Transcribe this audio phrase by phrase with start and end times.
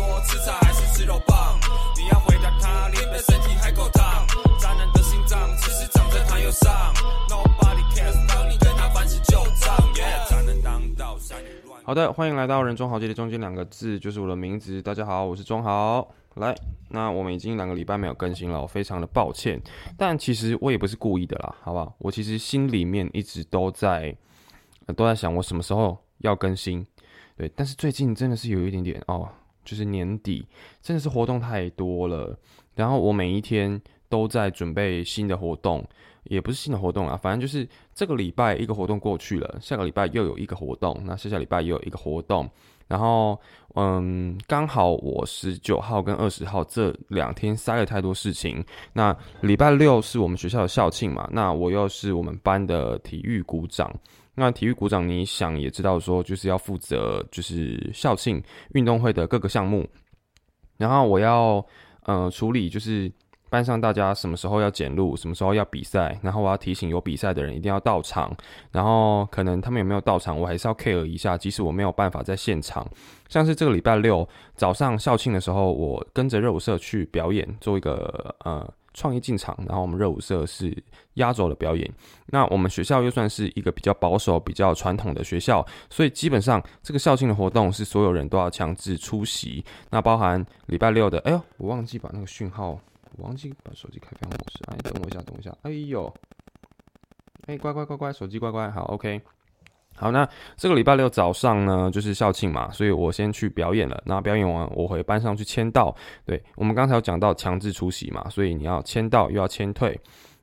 [0.00, 1.60] 说吃菜还是吃肉棒？
[1.94, 4.26] 你要回答他，你的身体还够烫。
[4.58, 6.94] 渣男的心脏其实长在他右上。
[7.28, 9.76] Nobody cares，当你跟他凡事就账。
[9.92, 11.82] Yeah，渣男当道，三女乱。
[11.84, 14.80] 好的，欢迎来到人中豪杰的中间两个字就是我的名字。
[14.80, 16.08] 大家好，我是中豪。
[16.36, 16.54] 来，
[16.88, 19.60] 那我们已经两个礼拜没有更新了，我非常的抱歉。
[19.98, 21.94] 但其实我也不是故意的啦，好不好？
[21.98, 24.16] 我其实心里面一直都在、
[24.86, 26.86] 呃都在想，我什么时候要更新。
[27.36, 29.28] 对，但是最近真的是有一点点哦，
[29.70, 30.44] 就是年底
[30.82, 32.36] 真的是活动太多了，
[32.74, 35.88] 然后我每一天都在准备新的活动，
[36.30, 42.48] 也不是新的活动啊，反正就是这个礼拜一个活动过去了，下个礼拜又有一个活动，那下下礼拜又有一个活动，
[42.86, 43.36] 然后
[43.74, 53.92] 嗯，刚好我十九号跟二十号这两天塞了太多事情，那礼拜六是我们学校的校庆嘛，那我又是我们班的体育股长。
[54.36, 58.42] 那体育股长，你想也知道，说就是要负责就是校庆
[58.74, 59.84] 运动会的各个项目，
[60.78, 61.62] 然后我要
[62.04, 63.10] 呃处理就是
[63.50, 68.34] 班上大家什么时候要检录，什么时候要比赛，然后我要提醒有比赛的人一定要到场，
[68.70, 72.88] 然后可能他们有没有到场，我还是要 care 一下，即使我没有办法在现场。
[73.28, 80.76] 像是这个礼拜六早上校庆的时候，我跟着热舞社去表演，做一个呃创意进场，然后我们热舞社是
[81.14, 81.88] 压轴的表演。
[82.26, 89.64] 那我们学校又算是一个比较保守、比较传统的学校，所以基本上这个校庆的活动是所有人都要强制出席。
[89.90, 92.78] 那包含礼拜六的，哎呦，我忘记把那个讯号，
[93.16, 94.58] 我忘记把手机开飞行模式。
[94.66, 95.56] 哎，等我一下，等我一下。
[95.62, 96.12] 哎呦，
[97.46, 99.20] 哎，乖乖乖乖，手机乖乖，好，OK。
[99.96, 104.02] 好，那这个礼拜六早上呢，就是校庆嘛，所以我先去表演了。
[104.06, 105.94] 那表演完，我回班上去签到。
[106.24, 109.98] 对我们刚才有讲到强制出席嘛，所以你要签到又要签退。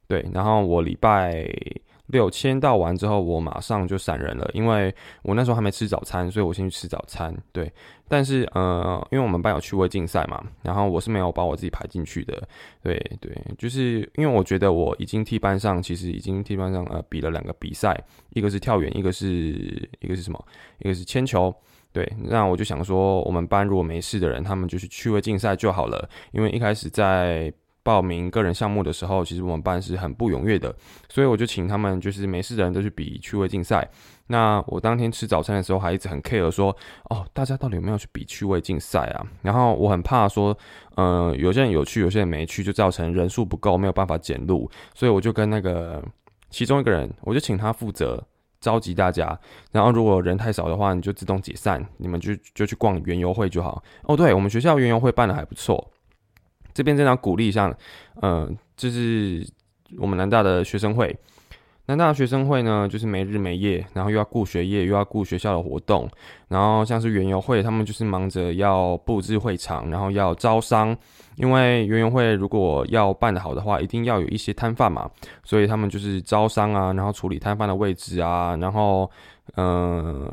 [0.08, 1.44] 对，然后我礼拜
[2.08, 7.36] 六签到完之后，我马上就闪人了，因为我那时候还没吃早餐，所以我先去吃早餐。
[7.52, 7.72] 对，
[8.08, 12.48] 但是呃，因为我们班有趣味竞赛嘛，然后我是没有把我自己排进去的。
[12.82, 19.28] 对对，就是因为我觉得我已经替班上，其实已经替班上呃比了两个比赛，一个是跳远，一个是
[20.00, 20.46] 一个是什么？
[20.80, 21.54] 一个是铅球。
[21.92, 27.54] 对，那我就想说，我们班如果没事的人，他们就是趣味竞赛就好了，因为一开始在。
[27.88, 30.76] 报名个人项目的时候，其实我们班是很不踊跃的，
[31.08, 33.90] 所以我就请他们就是没事的人都去比趣味竞赛。
[34.28, 36.76] 那我当天吃早餐的时候还一直很 care 说，
[37.10, 39.26] 哦，大家到底有没有去比趣味竞赛啊？
[39.42, 40.54] 然后我很怕说，
[40.96, 44.70] 呃，有些人有去，有些人没去，就造成人数不够，没有办法检录。
[44.94, 46.04] 所以我就跟那个
[46.50, 48.22] 其中一个人，我就请他负责
[48.60, 49.40] 召集大家。
[49.72, 53.82] 然后如果人太少的话，你就自动解散，你们就就去逛园游会就好。
[54.04, 55.90] 哦，对我们学校园游会办的还不错。
[56.78, 57.76] 这边真的鼓励一下，
[58.22, 59.44] 嗯，就是
[59.98, 61.18] 我们南大的学生会，
[61.88, 66.08] 南大的学生会呢，就是没日没夜，然后又要顾学业，又要顾学校的活动，
[66.50, 70.96] 然后像是园游会，他们就是忙着要布置会场，然后要招商，
[71.38, 75.10] 因为园游会如果要办得好的话，一定要有一些摊贩嘛，
[75.44, 79.10] 所以他们就是招商啊，然后处理摊贩的位置啊，然后
[79.56, 80.32] 嗯，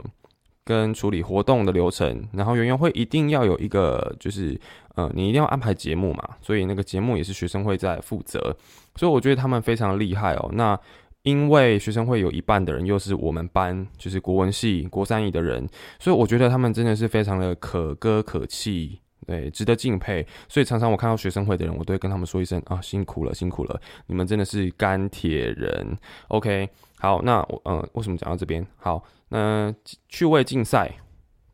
[0.62, 4.60] 跟处理活动的流程，然后园游会一定要有一个就是。
[4.94, 8.56] 呃，你一定要安排节目嘛，所以那个节目也是学生会在负责，
[8.96, 10.50] 所以我觉得他们非常厉害哦。
[10.52, 10.78] 那
[11.22, 15.66] 因为学生会有一半的人又是我们班，就是国文系国三乙的人，
[15.98, 20.24] 所以我觉得他们真的是非常的可歌可泣，对，值得敬佩。
[20.48, 25.96] 所以常常我看到学生会的人，我都会跟他们说一声啊，辛苦了，辛苦了，你们真的是钢铁人。
[26.28, 26.68] OK，
[26.98, 28.64] 好，那我嗯，为什么讲到这边？
[28.76, 29.74] 好，那
[30.08, 30.92] 趣味竞赛。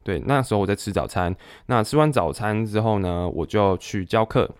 [0.02, 1.34] 对，那时候我在吃早餐。
[1.66, 4.50] 那吃完早餐之后呢，我就去教课，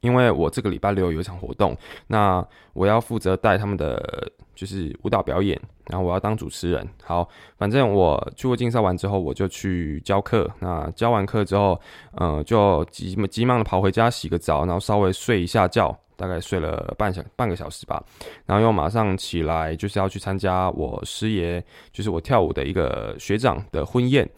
[0.00, 1.76] 因为我这个礼拜六有一场活动，
[2.06, 6.86] 那我要负责带他们的就是舞蹈表演，然后我要当主持人。
[7.02, 10.50] 好，反正我去过竞赛完之后，我就去教课。
[10.60, 11.80] 那教完课之后，
[12.18, 15.98] 嗯，就急急忙的跑回家洗个澡，然后稍微睡一下觉。
[16.20, 18.04] 大概睡了半小半个小时吧，
[18.44, 24.28] 然后又马上起来，就是要去参加我师爷，就是我跳舞的一个学长的婚宴。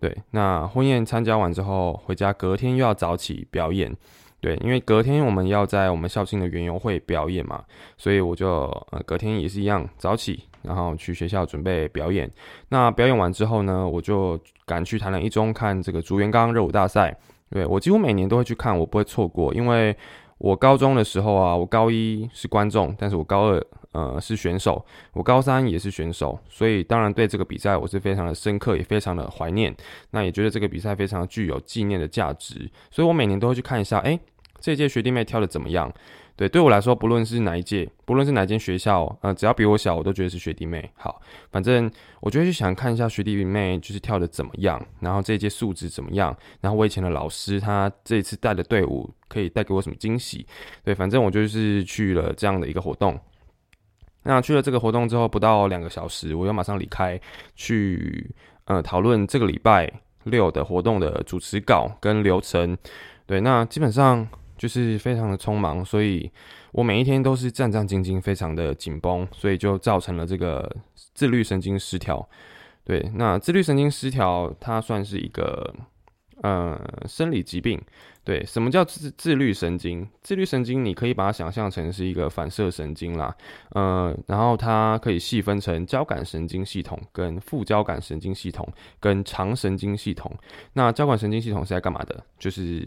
[0.00, 3.94] 对，那婚宴参加完之后，回家隔天又要早起表演。
[4.40, 7.62] 对，因为隔天我们要在我们校庆的园游会表演嘛，
[7.96, 12.28] 所以我就呃隔天也是一样早起，然后去学校准备表演。
[12.68, 14.36] 那表演完之后呢，我就
[14.66, 17.16] 赶去台南一中看这个竹园刚热舞大赛。
[17.50, 19.96] 对我几乎每年都会去看，我不会错过，因为。
[20.38, 29.74] 我高中的时候啊，我高一是观众，但是我高二呃是选手，我高三也是选手，所以当然对这个比赛我是非常的深刻，也非常的怀念。
[30.12, 34.18] 那也觉得这个比赛非常具有纪念的价值，所以我每年都会去看一下，哎，
[34.60, 35.92] 这届学弟妹跳的怎么样？
[36.38, 40.88] 对，对我来说，不论是哪一届，不论是哪间学校，呃，只要比我小，我都觉得是学弟妹。
[40.94, 41.20] 好，
[41.50, 41.90] 反正
[42.20, 50.46] 我就去想看一下学弟妹就是跳的怎么样，然后这一届素质怎么样，然后我以前的老师他这一次带的队伍可以带给我什么惊喜。
[50.84, 53.18] 对，反正我就是去了这样的一个活动。
[54.22, 57.20] 那去了这个活动之后，不到两个小时，我又马上离开，
[57.56, 58.32] 去
[58.66, 59.92] 呃讨论这个礼拜
[60.22, 62.78] 六的活动的主持稿跟流程。
[63.26, 64.24] 对，那基本上。
[64.58, 66.30] 就是非常的匆忙，所以
[66.72, 70.70] 我每一天都是战战兢兢，非常的紧绷，所以就造成了这个
[71.14, 72.28] 自律神经失调。
[72.84, 75.74] 对，那自律神经失调，它算是一个。
[76.42, 77.80] 呃，生理疾病，
[78.22, 80.08] 对，什么叫自自律神经？
[80.22, 83.34] 自律神经你可以把它想象成是一个反射神经啦，
[83.70, 88.66] 呃，然后它可以细分成交感神经系统、跟副交感神经系统、
[89.00, 90.32] 跟长神经系统。
[90.72, 92.24] 那交感神经系统是在干嘛的？
[92.38, 92.86] 就是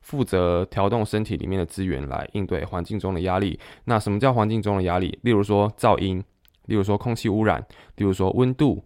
[0.00, 3.56] 负责调动身体里面的资源来应对环境中的压力。
[3.84, 5.16] 那什么叫环境中的压力？
[5.22, 6.22] 例如说噪音，
[6.66, 7.64] 例如说空气污染，
[7.94, 8.82] 例如说温度。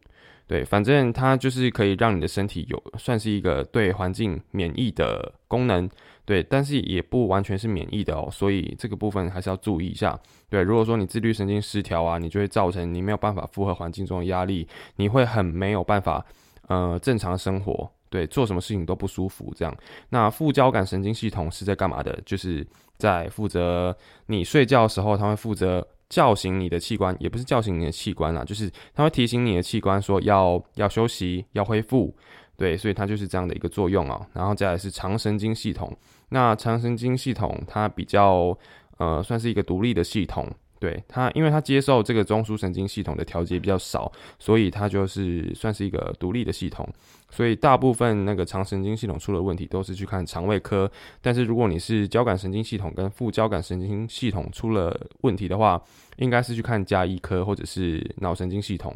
[0.53, 5.89] 对，反正它就是可以让你的身体有算是一个对环境免疫的功能，
[6.27, 10.21] 对，但是也不完全是免疫的哦，所以这个部分还是要注意一下。
[10.51, 16.23] 对，如果说你自律神经失调啊，你就会造成你没有办法负荷环境中的压力，你会很没有办法
[16.69, 19.75] 呃正常生活，对，做什么事情都不舒服这样。
[20.11, 22.21] 那副交感神经系统是在干嘛的？
[22.27, 22.67] 就是
[22.99, 23.97] 在负责
[24.27, 25.89] 你睡觉的时候，它会负责。
[26.13, 32.15] 叫醒你的器官，也不是叫醒你的器官啦，就是它会提醒你的器官说要要休息，要恢复，
[32.55, 34.21] 对，所以它就是这样的一个作用啊。
[34.35, 35.91] 然后再来是肠神经系统，
[36.29, 38.55] 那肠神经系统它比较
[38.99, 40.47] 呃算是一个独立的系统。
[40.83, 46.85] 对他，因为他接受这个中枢神经系统的调节比较少，所以他就是算是一个独立的系统。
[47.31, 50.91] 所以大部分那个肠神经系统出了问题，都是去看肠胃科。
[51.21, 55.81] 但是如果你是交感神经系统跟副交感神经系统出了问题的话，
[56.17, 58.93] 应该是去看加医科或者是脑神经系统、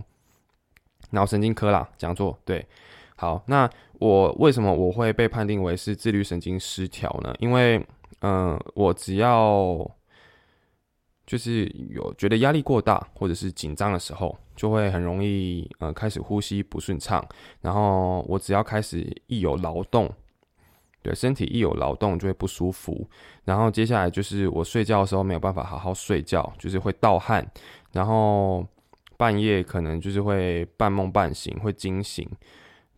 [1.10, 1.88] 脑神经科啦。
[1.96, 2.66] 讲座对，
[3.14, 7.32] 好，那我为什么我会被判定为是自律神经失调呢？
[7.38, 7.80] 因为
[8.22, 9.88] 嗯，我只要。
[11.26, 17.26] 就是有觉得压力过大或者是紧张的时候，就会很容易呃开始呼吸不顺畅。
[17.60, 20.08] 然后我只要开始一有劳动，
[21.02, 23.08] 对身体一有劳动就会不舒服。
[23.44, 27.44] 然后接下来就是我睡觉的时候没有办法好好睡觉，就是会盗汗，
[27.90, 28.64] 然后
[29.16, 32.28] 半夜可能就是会半梦半醒，会惊醒。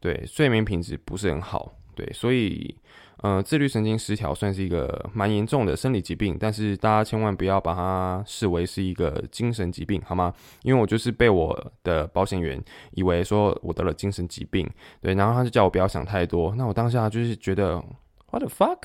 [0.00, 1.72] 对，睡眠品质不是很好。
[1.94, 2.76] 对，所以。
[3.20, 10.32] 呃，自律神经失调算是一个蛮严重的生理疾病，但是大家千万不要把它视为是一个精神疾病，好吗？
[10.62, 12.62] 因为我就是被我的保险员
[12.92, 14.70] 以为说我得了精神疾病，
[15.00, 16.54] 对，然后他就叫我不要想太多。
[16.54, 17.82] 那我当下就是觉得
[18.30, 18.78] what the fuck？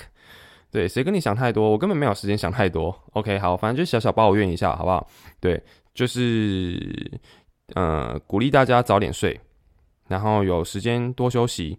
[0.71, 1.69] 对，谁跟你想太多？
[1.69, 2.99] 我根本没有时间想太多。
[3.11, 5.07] OK，好，反正就小小抱怨一下，好不好？
[5.39, 5.61] 对，
[5.93, 7.21] 就是
[7.75, 9.39] 呃，鼓励大家早点睡，
[10.07, 11.77] 然后有时间多休息，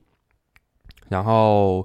[1.09, 1.85] 然后。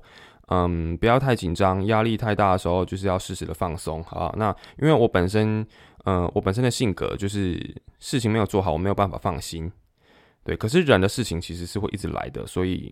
[0.51, 5.65] 嗯，不要太紧张，压力太大的时候，就是要适时的放松，好那因为我本身，
[6.05, 9.71] 嗯，我本身的性格就是事情没有做好，我没有办法放心，
[10.43, 10.57] 对。
[10.57, 12.91] 可是人的事情其实是会一直来的，所以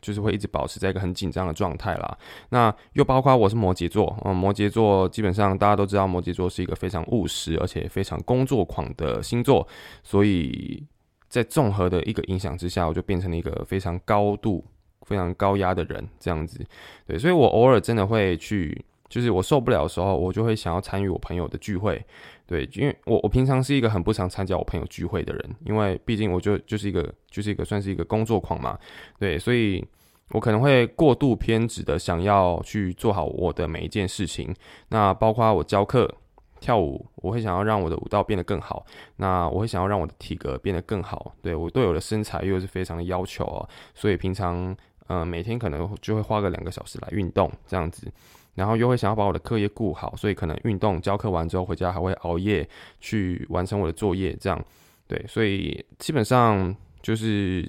[0.00, 2.18] 就是会一直保持在一个很紧张的状态啦。
[2.50, 9.66] 那又包括我是摩羯座，嗯，摩羯座基本上大家都知道，摩羯座是一个非常务实而且非常工作狂的星座，
[10.04, 10.86] 所以
[11.28, 14.64] 在综合的一个影响之下，我就变成了一个非常高度。
[15.06, 16.64] 非常高压的人，这样子，
[17.06, 22.04] 对，所以我偶尔真的会去，就是我受不了的时候，我就会想要参与我朋友的聚会，
[22.46, 28.78] 对，因为我我平常是一个很不常参加我朋友聚会的人，因为毕竟我就就是一个就是一个算是一个工作狂嘛，
[29.18, 29.84] 对，所以
[30.30, 34.54] 我可能会过度偏执的想要去做好我的每一件事情，
[34.88, 36.14] 那包括我教课。
[36.62, 38.84] 跳舞，我会想要让我的舞蹈变得更好。
[39.16, 41.34] 那我会想要让我的体格变得更好。
[41.40, 44.76] 对我对我的身材又是非常的要求哦，所以平常
[45.10, 48.06] 呃每天可能就会花个两个小时来运动这样子，
[48.54, 52.68] 然后又会想要把我的课业顾好，所以可能运动教课完之后回家还会熬夜
[53.00, 54.32] 去完成我的作业。
[54.40, 54.64] 这样
[55.08, 57.68] 对，所以基本上就是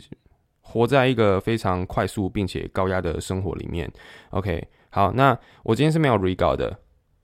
[0.61, 3.91] 活在一个非常快速并且高压的生活里面。
[4.29, 6.79] OK，好，那我今天是没有 re 稿的，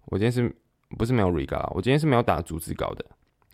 [0.08, 0.54] 我今天是。
[0.98, 3.06] 不是没有 reg 啊，我今天是没有打逐字稿的，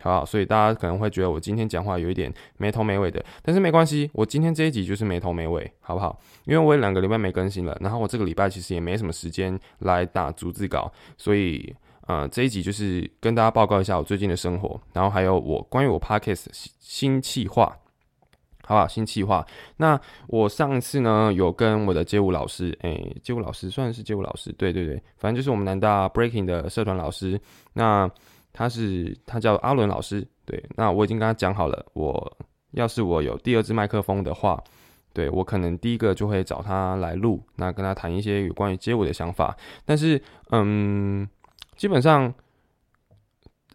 [0.03, 6.19] 好，所以大家可能会觉得我今天讲话有一点没头没尾的，但是没关系，我今天这一集就是没头没尾，好不好？
[6.43, 11.73] 因为我有两个礼拜没更新了，然后我这个礼拜其实也没什么时间来打逐字稿，所以
[12.07, 17.77] 呃这一集就是跟大家报告一下我最近的生活，然后还有我关于我 podcast 新新计划。
[18.65, 19.45] 好不好，新计划。
[19.75, 27.37] 那我上次呢有跟我的街舞老师，诶，街舞老师算是街舞老师，对对对，反正就是我们南大 breaking 的社团老师。
[27.73, 28.09] 那
[28.53, 30.63] 他是他叫阿伦老师，对。
[30.77, 32.37] 那我已经跟他讲好了，我
[32.71, 34.63] 要是我有第二支麦克风的话，
[35.11, 39.57] 对我可能第一个就会找他来录，那跟他谈一些有关于街舞的想法。
[39.83, 41.27] 但是，嗯，
[41.75, 42.33] 基本上。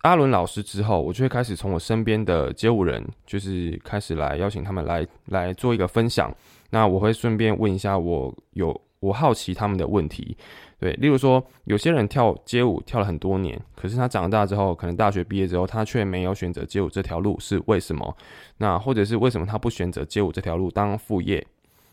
[0.03, 6.33] 阿伦老师之后，我就会开始从我身边的街舞人，就是开始来邀请他们来来做一个分享。
[6.71, 10.37] 那我会顺便问一下我有我好奇他们的问题，
[10.78, 18.17] 对，例如说有些人跳街舞跳了很多年，可是他长大之后，可能大学毕业之后，他却没有选择街舞这条路，是为什么？
[18.57, 21.47] 那或者是为什么他不选择街舞这条路当副业？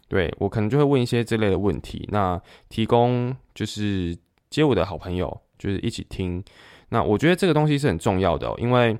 [0.07, 4.15] 对我可能就会问一些这类的问题，那提供就是
[4.49, 6.43] 街舞的好朋友，就是一起听。
[6.89, 8.95] 那我觉得这个东西是很重要的，因为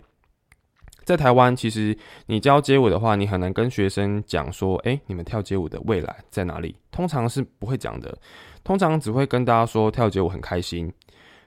[1.06, 6.76] 在台湾，其实你教街舞的话，你很难跟学生讲说，哎，你们跳街舞的未来在哪里？
[6.92, 8.18] 通常是不会讲的，
[8.64, 10.92] 通常只会跟大家说跳街舞很开心，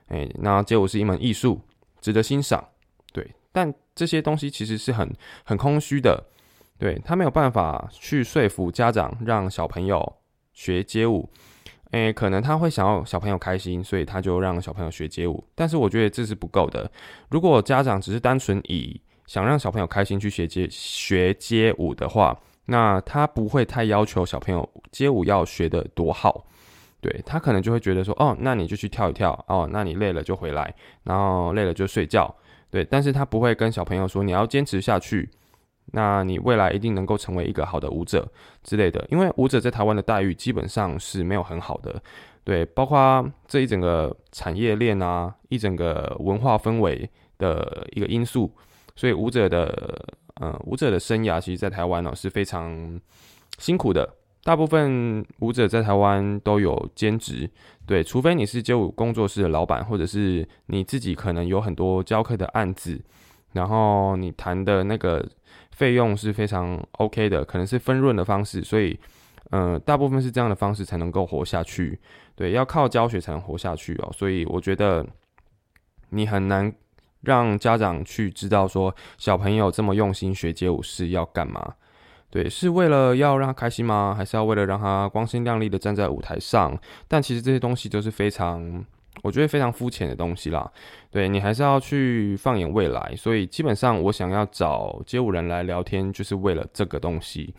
[0.07, 1.61] 哎，那街舞是一门艺术，
[2.01, 2.65] 值得欣赏，
[3.13, 3.29] 对。
[3.51, 5.13] 但这些东西其实是很
[5.43, 6.23] 很空虚的，
[6.79, 10.17] 对他没有办法去说服家长让小朋友
[10.53, 11.29] 学街舞。
[11.93, 15.43] 诶，可能他会想要小朋友开心，所以他就让小朋友学街舞。
[15.55, 16.89] 但是我觉得这是不够的。
[17.31, 26.45] 如果家长只是单纯以想让小朋友开心去学街学街舞的话，那他不会太要求小朋友街舞要学的多好。
[27.01, 32.35] 对他可能就会觉得说，哦，那你就去跳一跳，哦，那你累了就回来，然后累了就睡觉。
[32.71, 35.31] 对，但是他不会跟小朋友说你要坚持下去。
[35.93, 38.31] 那你未来一定能够成为一个好的舞者
[38.63, 42.03] 之类的，因为舞者在台湾的待遇基本上是没有很好的，
[42.45, 47.09] 对，包括这一整个产业链啊，一整个文化氛围
[47.39, 48.53] 的一个因素，
[48.99, 53.01] 所以舞者的，呃，舞者的生涯其实，在台湾呢是非常
[53.59, 54.13] 辛苦的。
[54.43, 57.49] 大部分舞者在台湾都有兼职，
[57.87, 63.01] 对，除非你是街舞工作室的老板，或者是你自己可能有很多教课的案子，
[63.53, 65.25] 然后你谈的那个。
[65.71, 68.99] 费用是非常 OK 的，可能是分润的方式，所以，
[69.51, 71.97] 呃，大部分是这样的方式才能够活下去。
[72.35, 74.11] 对，要靠教学才能活下去哦。
[74.13, 75.07] 所以我觉得
[76.09, 76.75] 你很难
[77.23, 81.75] 让家长去知道说小朋友这么用心学街舞是要干嘛？
[82.31, 84.15] 对，是为了要让他开心吗？
[84.17, 86.79] 还是要为了让他光鲜亮丽的站在舞台上？
[87.07, 88.85] 但其实这些东西都是非常。
[89.25, 90.71] 我觉得非常肤浅的东西啦，
[91.11, 93.13] 对你还是要去放眼未来。
[93.17, 97.53] 所以基本上，我想要找街舞人来聊天，就是为了这个东西。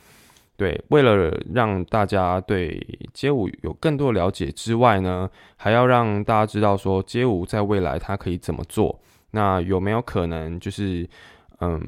[0.55, 2.81] 对，为了让大家对
[3.13, 8.97] 街舞有更多了解之外呢，还要让大家知道说街舞在未来它可以怎么做。
[9.31, 11.07] 那有没有可能就是
[11.59, 11.81] 嗯，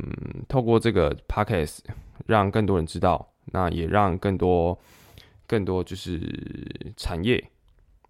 [0.48, 1.80] 透过这个 podcast
[2.26, 4.78] 让更多人知道，那也让更多
[5.48, 6.22] 更多就是
[6.96, 7.44] 产业。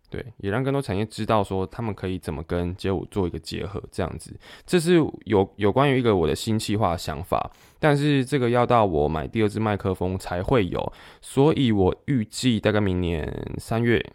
[0.10, 13.26] 对，也让更多产业知道说他们可以怎么跟街舞做一个结合，这样子，这是有有关于一个我的新计划想法，但是这个要到我买第二支麦克风才会有，所以我预计大概明年
[13.58, 14.06] 三月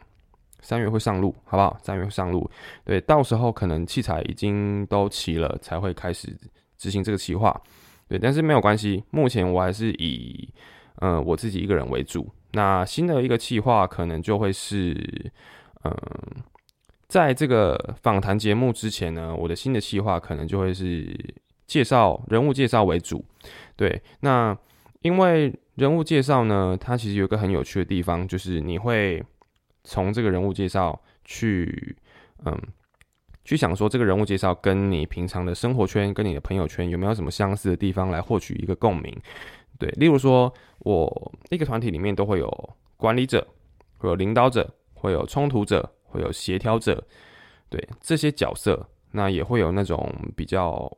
[0.66, 1.78] 三月会上路，好不好？
[1.80, 2.50] 三月会上路，
[2.84, 6.36] 对，到时候可能器材已经都齐了，才会开始
[6.76, 7.58] 执行这个计划，
[8.08, 10.52] 对，但是没有关系，目前我还是以
[10.96, 15.32] 嗯我自己一个人为主，那新的一个计划可能就会是。
[15.84, 15.92] 嗯，
[17.06, 21.16] 在这个访谈节目之前呢，我的新的计划可能就会是
[21.64, 23.24] 介绍人物介绍为主。
[23.76, 24.56] 对，那
[25.02, 29.22] 因为人物介绍呢，它其实有个很有趣的地方，就是你会
[29.86, 31.96] 从这个人物介绍去，
[32.44, 32.54] 嗯，
[33.44, 39.16] 去想说这个人物介绍跟你平常的生活圈、跟你的朋友圈有没有什么相似的地方，来获取一个共鸣。
[39.78, 43.46] 对，例如说，我一个团体里面都会有管理者，
[43.96, 44.70] 会有领导者。
[44.98, 47.06] 会有冲突者，会有协调者，
[47.68, 50.90] 对这些角色，那也会有那种比较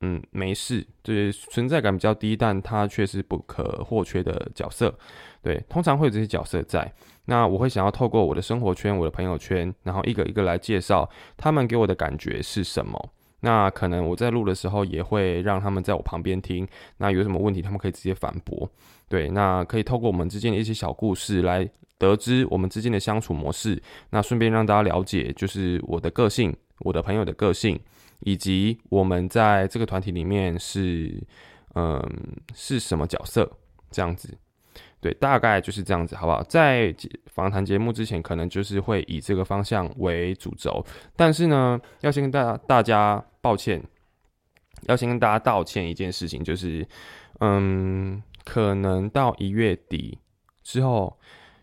[0.00, 4.94] 嗯没事，就是存在感比较低，但它却是不可或缺的角色。
[5.42, 6.92] 对，通常会有这些角色在。
[7.24, 13.12] 那我会想要透过我的生活圈、我的朋友圈，然后一个一个来介绍他们给我的感觉是什么。
[13.40, 16.66] 那可能我在录的时候也会让他们在我旁边听，
[16.98, 18.70] 那有什么问题他们可以直接反驳。
[19.08, 21.68] 对，那可以透过我们之间的一些小故事来。
[21.98, 27.80] 得知我们之间的相处模式，那顺便让大家了解，就是我的个性，我的朋友的个性，
[28.20, 31.22] 以及我们在这个团体里面是，
[31.74, 32.00] 嗯，
[32.54, 33.50] 是什么角色，
[33.90, 34.36] 这样子，
[35.00, 36.42] 对，大概就是这样子，好不好？
[36.44, 36.94] 在
[37.26, 43.82] 访谈节目之前，可能就是会以这个方向为主轴，但是呢，要先跟大家大家抱歉，
[44.82, 46.86] 要先跟大家道歉一件事情，就是，
[47.40, 48.22] 嗯。
[48.46, 50.16] 可能到一月底
[50.62, 51.18] 之后，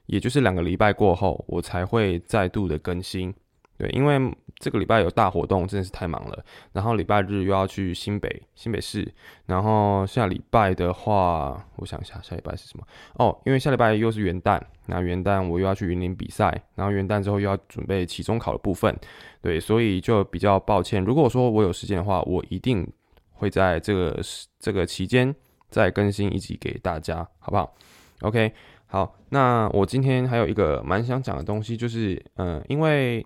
[0.05, 3.33] 也就是两个礼拜过后，我才会再度的更新。
[3.77, 4.19] 对，因为
[4.63, 6.45] 这个礼拜有大活动，真的是太忙了。
[6.71, 9.05] 然后礼拜日又要去新北新北市，
[9.45, 12.87] 然后下礼拜的话，我想一下，下礼拜是什么？
[13.15, 18.97] 哦，因为下礼拜又是元旦，那元旦我又要去云林比赛，然后元旦之后又要准备期中考的部分，
[19.41, 21.03] 对，所以就比较抱歉。
[21.03, 22.89] 如果说我有时间的话，我一定
[23.33, 24.17] 会在这个
[24.59, 25.35] 这个期间
[25.69, 27.75] 再更新一集给大家，好不好
[28.21, 28.53] ？OK，
[28.85, 33.25] 好，那我今天还有一个蛮想讲的东西，就是嗯，因为。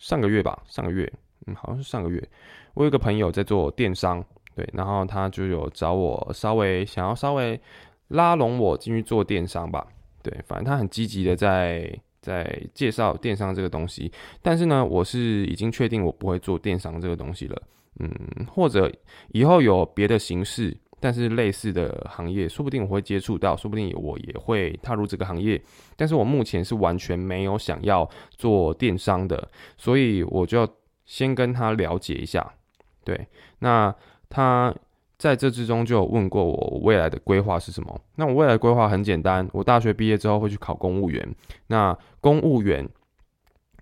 [0.00, 1.10] 上个月吧，上个月，
[1.46, 2.26] 嗯，好像是上个月，
[2.72, 4.24] 我有个朋友在做电商，
[4.56, 7.60] 对，然后他就有找我稍微想要稍微
[8.08, 9.86] 拉拢我进去做电商吧，
[10.22, 17.62] 对，反正他很积极的在在介绍电商这个东西，但是呢，我是已经确定我不会做电商这个东西了，
[17.98, 18.10] 嗯，
[18.50, 18.90] 或者
[19.32, 20.74] 以后有别的形式。
[21.00, 25.60] 但是类似的行业，说不定我会接触到，说不定我也会踏入这个行业。
[25.96, 30.68] 但是我目前是完全没有想要做电商的，所以我就
[31.06, 32.52] 先跟他了解一下。
[33.02, 33.26] 对，
[33.60, 33.92] 那
[34.28, 34.74] 他
[35.16, 38.00] 在这之中就有问过我未来的规划是什么？
[38.16, 41.34] 那我未来规划很简单，我大学毕业之后会去考公务员。
[41.66, 42.88] 那公务员。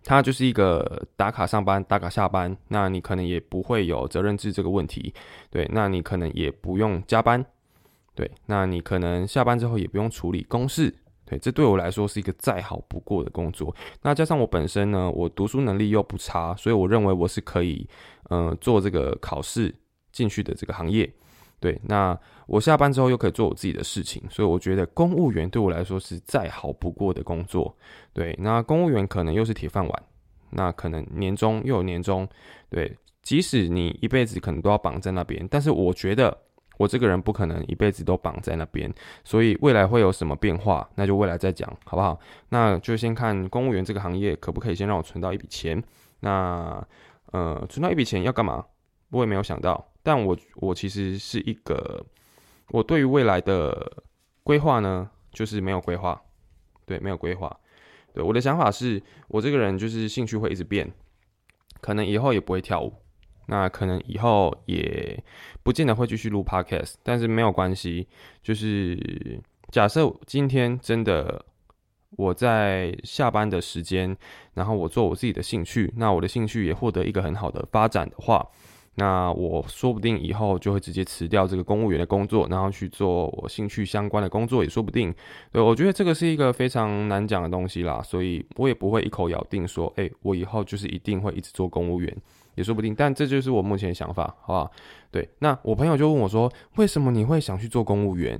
[0.09, 5.12] 它就是一个打卡上班、打卡下班，那你可能也不会有责任制这个问题，
[5.50, 7.45] 对，那你可能也不用加班，
[8.15, 10.95] 对，那你可能下班之后也不用处理公事，
[11.27, 13.77] 对，这对我来说是一个再好不过的工作。
[14.00, 17.87] 那加上我本身呢，我读书能力又不差，所以我认为我是可以，
[18.31, 19.75] 嗯，做这个考试
[20.11, 21.12] 进去的这个行业。
[21.61, 27.77] 对，那我下班之后又可以做我自己的事情，所以我觉得公务员对我来说是再好不过的工作。
[28.12, 30.03] 对，那公务员可能又是铁饭碗，
[30.50, 32.29] 那可能年终又有年终。
[32.71, 36.37] 对，即使你一辈子可能都要绑在那边，但是我觉得
[36.77, 38.93] 我这个人不可能一辈子都绑在那边，
[39.25, 42.19] 所以未来会有什么变化，那就未来再讲，好不好？
[42.50, 45.83] 那就先看公务员这个行业可不可以先让我存到一笔钱。
[46.21, 46.87] 那
[47.33, 48.65] 呃，存到一笔钱要干嘛？
[49.11, 49.93] 我也没有想到。
[50.03, 52.05] 但我我其实是一个，
[52.71, 54.03] 我对于未来的
[54.43, 56.21] 规划呢，就是没有规划，
[56.87, 57.55] 对，没有规划。
[58.15, 60.91] 对，我的想法是我这个人就是兴趣会一直变，
[61.83, 62.94] 可能以后也不会跳舞，
[63.47, 65.23] 那可能以后也
[65.62, 68.09] 不见得会继续录 podcast，但是没有关系，
[68.42, 69.38] 就是
[69.71, 71.44] 假设今天真的
[72.12, 74.16] 我在下班的时间，
[74.55, 78.49] 然后我做我自己的兴趣，那我的兴趣也获得一个很好的发展的话。
[78.99, 85.15] 那我说不定以后就会直接辞掉这个公务员的工作，然后去做我兴趣相关的工作，也说不定。
[85.53, 92.13] 对，我觉得这个是一个非常难讲的东西啦，所以我也不会一口咬定说，哎，我以后就是一定会一直做公务员，
[92.57, 92.93] 也说不定。
[92.93, 94.73] 但这就是我目前的想法，好不好？
[95.13, 98.37] 对，那我朋友就问我说，为什么你会想去做公务员？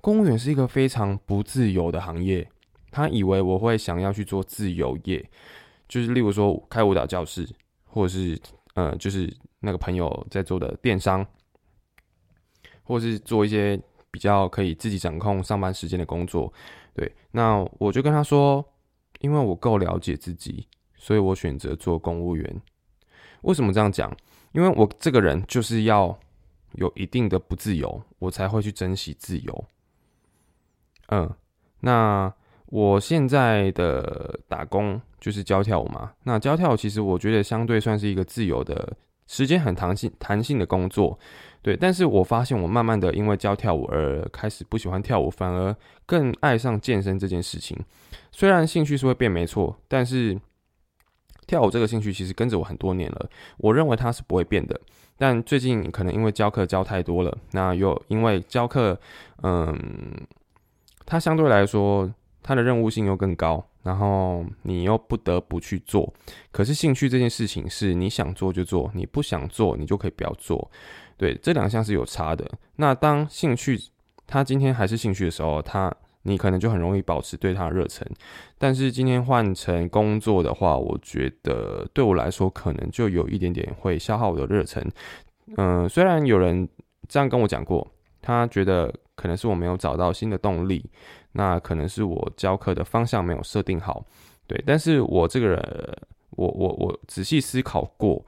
[0.00, 2.48] 公务员是一个非常不自由的行业，
[2.92, 5.28] 他以为我会想要去做自由业，
[5.88, 7.48] 就是例如说开舞蹈教室，
[7.86, 8.38] 或者是
[8.74, 9.32] 呃，就是。
[9.62, 11.26] 那个朋友在做的电商，
[12.82, 13.78] 或是做一些
[14.10, 16.50] 比较可以自己掌控上班时间的工作，
[16.94, 18.66] 对，那我就跟他说，
[19.18, 22.62] 因为我够了解自己，所以我选择做公务员。
[23.42, 24.10] 为什么这样讲？
[24.52, 26.18] 因为我这个人就是要
[26.72, 29.64] 有一定的不自由，我才会去珍惜自由。
[31.08, 31.30] 嗯，
[31.80, 32.32] 那
[32.70, 38.96] 我现在的打工就是教跳舞嘛，那教跳舞其实我觉得相对算是一个自由的。
[39.26, 41.16] 时间很弹性，弹性的工作，
[41.62, 41.76] 对。
[41.76, 45.72] 但是我发现我慢慢的因为教跳舞而开始不喜欢跳舞，反而
[46.04, 47.78] 更爱上健身这件事情。
[48.32, 50.36] 虽然兴趣是会变没错，但是
[51.46, 54.80] 跳舞这个兴趣其实跟着我很多年了，我认为它是不会变的。
[55.16, 58.98] 但最近可能因为教课教太多了，那又因为教课，
[59.44, 59.78] 嗯，
[61.06, 63.64] 它相对来说它的任务性又更高。
[63.82, 66.12] 然后你又不得不去做，
[66.52, 70.70] 可是兴趣这件事情是你想做就做，你不想做你就可以不要做，
[71.16, 72.46] 对，这两项是有差的。
[72.76, 73.80] 那当兴趣
[74.26, 75.90] 他今天还是兴趣的时候，他
[76.24, 78.06] 你可能就很容易保持对他的热忱。
[78.58, 84.86] 但是今天换成工作的话，我觉得对我来说可能就有一点点会消耗我的热忱。
[85.56, 86.68] 嗯，虽然有人
[87.08, 90.84] 这样跟我讲过，他觉得可能是我没有找到新的动力。
[91.32, 94.04] 那可能是我教课的方向没有设定好，
[94.46, 95.98] 对，但是我这个人，
[96.30, 98.24] 我我我仔细思考过，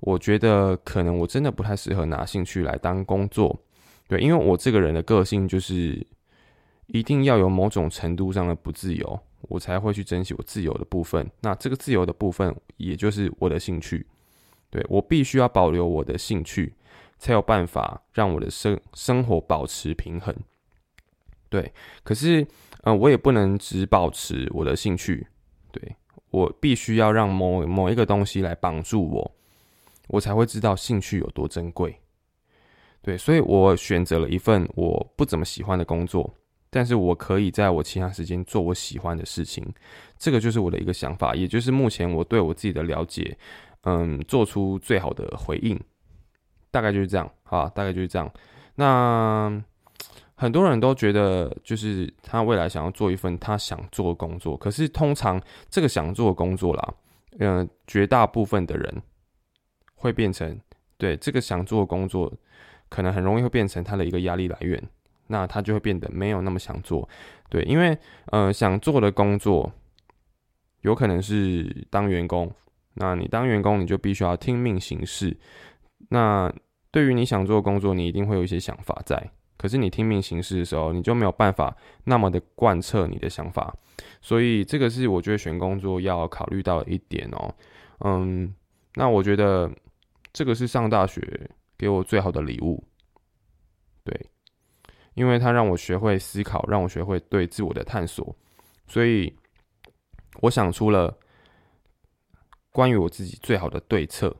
[0.00, 3.58] 我觉得可能我真的不太适合拿兴趣来当工作，
[4.08, 6.06] 对，因为我这个人的个性就是
[6.86, 11.30] 一定要有某种程度上的不自由，我才会去珍惜我自由的部分。
[11.40, 14.06] 那这个自由的部分，也就是我的兴趣，
[14.70, 16.72] 对我必须要保留我的兴趣，
[17.18, 20.34] 才有办法让我的生生活保持平衡。
[21.48, 22.46] 对，可是，
[22.82, 25.26] 嗯，我也不能只保持我的兴趣，
[25.70, 25.96] 对
[26.30, 29.34] 我必须要让某某一个东西来帮助我，
[30.08, 32.00] 我才会知道兴趣有多珍贵。
[33.00, 36.34] 对，所以我选择了一份我不怎么喜欢的工作，
[36.70, 39.64] 但是我可以在我其他时间做我喜欢的事情，
[40.18, 43.38] 这个就是我的一个想法，也就是目前我对我自己的了解，
[43.82, 45.78] 嗯，做出最好的回应，
[46.72, 48.28] 大概就是这样，好，大概就是这样。
[48.74, 49.62] 那
[50.36, 56.94] 很多人都觉得，就是他未来想要做一份他想做的工作，可是通常这个想做的工作啦，
[57.40, 59.02] 嗯，绝大部分的人
[59.94, 60.60] 会变成
[60.96, 62.32] 对这个想做的工作。
[62.88, 64.80] 可能很容易会变成他的一个压力来源，
[65.26, 67.06] 那他就会变得没有那么想做，
[67.50, 69.72] 对，因为呃想做的工作
[70.82, 72.48] 有可能是当员工，
[72.94, 75.36] 那你当员工你就必须要听命行事，
[76.10, 76.50] 那
[76.92, 83.74] 对于你想做的工作，你一定会有一些想法在，可是你听命行事的时候，你就没有办法那么的贯彻你的想法，
[84.20, 87.54] 所以这个是我觉得选工作要考虑到的一点哦，
[88.00, 88.54] 嗯，
[88.94, 89.70] 那我觉得
[90.32, 91.50] 这个是上大学。
[91.78, 92.82] 给我最好的礼物，
[94.02, 94.30] 对，
[95.12, 98.34] 因为他让我学会思考，让我学会对自我的探索，
[98.86, 99.30] 所以
[100.40, 101.14] 我想出了
[102.70, 104.34] 关于我自己最好的对策，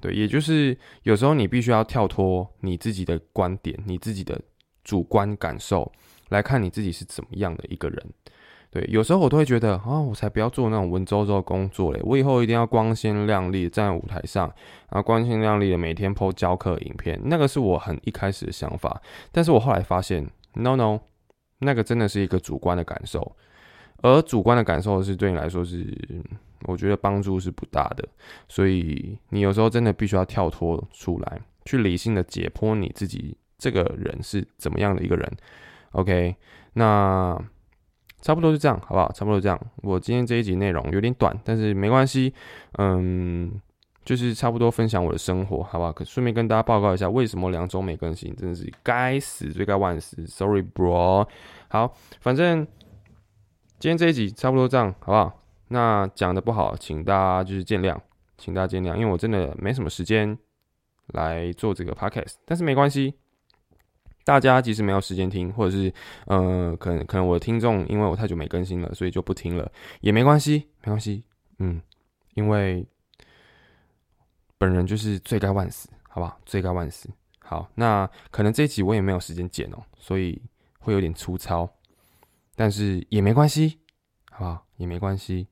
[0.00, 4.40] 对，也就是有时候你必须要跳脱你自己的观点，你自己的
[4.86, 5.90] 主观感受
[6.28, 8.06] 来看你自己是怎么样的一个人。
[8.70, 12.00] 对，有时候我都会觉得啊，我才不要做那种文绉绉的工作嘞！
[12.04, 14.46] 我以后一定要光鲜亮丽站在舞台上，
[14.90, 19.00] 然后光鲜亮丽的每天 PO 教课影片，那个是我很一开始的想法。
[19.32, 21.00] 但是我后来发现，no no，
[21.60, 23.34] 那个真的是一个主观的感受，
[24.02, 25.96] 而主观的感受是对你来说是，
[26.64, 28.06] 我觉得帮助是不大的。
[28.46, 35.36] 所以你有时候真的必须要跳脱出来，去理性的解剖你自己这个人是怎么样的一个人。
[35.92, 36.36] OK，
[36.74, 37.38] 那。
[38.22, 39.12] 差不多就这样，好不好？
[39.12, 39.60] 差不多这样。
[39.76, 42.34] 我今天这一集内容有点短，但是没关系。
[42.72, 43.60] 嗯，
[44.04, 45.92] 就是差不多分享我的生活，好不好？
[45.92, 50.26] 可顺便跟大家报告一下，为什么两周没更新，真的是该死，罪该万死。
[50.26, 51.28] Sorry, bro。
[51.68, 52.66] 好，反正
[53.78, 55.40] 今天这一集差不多这样，好不好？
[55.68, 57.96] 那讲的不好，请大家就是见谅，
[58.38, 60.36] 请大家见谅，因为我真的没什么时间
[61.08, 63.14] 来做这个 podcast，但是没关系。
[64.26, 65.94] 大家即使没有时间听，或者是，
[66.26, 71.22] 呃，可能可能我的听众因为我太久没更新了，所以就不听了，也没关系，没关系，
[71.60, 71.80] 嗯，
[72.34, 72.84] 因为
[74.58, 76.40] 本人就是罪该万死，好不好？
[76.44, 77.08] 罪该万死。
[77.38, 80.42] 好，那可能这一集我也没有时间剪哦，所以
[80.80, 81.72] 会有点粗糙，
[82.56, 83.78] 但是也没关系，
[84.32, 84.66] 好不好？
[84.78, 85.46] 也没关系，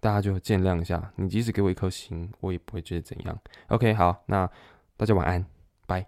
[0.00, 1.12] 大家就见谅一下。
[1.14, 3.38] 你即使给我一颗心，我也不会觉得怎样。
[3.68, 4.50] OK，好，那
[4.96, 5.46] 大家晚安，
[5.86, 6.04] 拜。